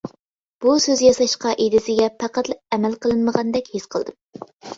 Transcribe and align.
بۇ 0.63 0.71
سۆز 0.85 1.03
ياساش 1.05 1.35
قائىدىسىگە 1.43 2.07
پەقەتلا 2.25 2.57
ئەمەل 2.79 2.97
قىلىنمىغاندەك 3.05 3.71
ھېس 3.77 3.87
قىلدىم. 3.95 4.19